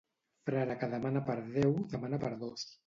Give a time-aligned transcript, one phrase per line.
[0.49, 2.69] Frare que demana per Déu demana per dos.